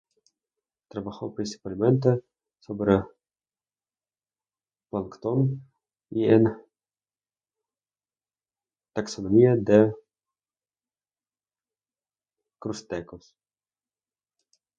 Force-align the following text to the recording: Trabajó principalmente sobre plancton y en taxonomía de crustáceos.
Trabajó 0.89 1.31
principalmente 1.35 2.23
sobre 2.59 2.97
plancton 4.89 5.61
y 6.09 6.25
en 6.25 6.45
taxonomía 8.93 9.55
de 9.57 9.93
crustáceos. 12.57 13.35